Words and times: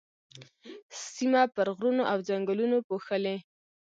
سيمه 1.13 1.41
پر 1.55 1.67
غرونو 1.77 2.03
او 2.11 2.17
ځنګلونو 2.29 2.77
پوښلې. 2.87 3.35